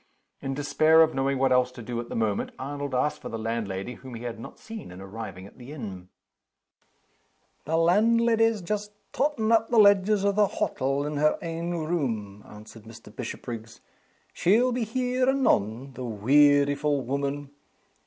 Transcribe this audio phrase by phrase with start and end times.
[0.41, 3.37] In despair of knowing what else to do at the moment, Arnold asked for the
[3.37, 6.09] landlady, whom he had not seen on arriving at the inn.
[7.65, 12.85] "The landleddy's just tottin' up the ledgers o' the hottle in her ain room," answered
[12.85, 13.15] Mr.
[13.15, 13.79] Bishopriggs.
[14.33, 17.51] "She'll be here anon the wearyful woman!